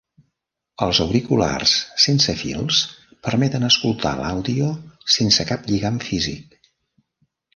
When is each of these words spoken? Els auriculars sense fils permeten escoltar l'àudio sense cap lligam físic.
Els 0.85 0.99
auriculars 1.03 1.73
sense 2.05 2.35
fils 2.39 2.79
permeten 3.27 3.67
escoltar 3.69 4.15
l'àudio 4.21 4.69
sense 5.19 5.47
cap 5.51 5.71
lligam 5.73 6.03
físic. 6.09 6.61